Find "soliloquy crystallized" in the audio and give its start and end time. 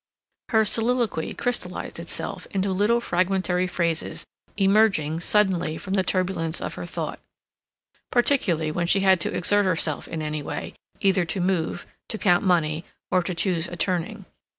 0.65-1.99